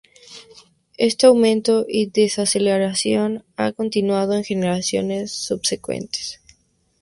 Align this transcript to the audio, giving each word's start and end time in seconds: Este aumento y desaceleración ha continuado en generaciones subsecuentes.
Este 0.97 1.27
aumento 1.27 1.85
y 1.87 2.07
desaceleración 2.09 3.45
ha 3.55 3.71
continuado 3.71 4.33
en 4.33 4.43
generaciones 4.43 5.31
subsecuentes. 5.31 6.41